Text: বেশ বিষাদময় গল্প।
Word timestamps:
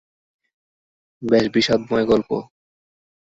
বেশ 1.21 1.45
বিষাদময় 1.53 2.05
গল্প। 2.05 2.29